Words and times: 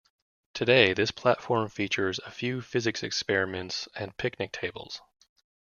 Today, 0.55 0.93
this 0.93 1.11
platform 1.11 1.69
features 1.69 2.17
a 2.25 2.31
few 2.31 2.63
physics 2.63 3.03
experiments 3.03 3.87
and 3.95 4.17
picnic 4.17 4.51
tables. 4.51 4.99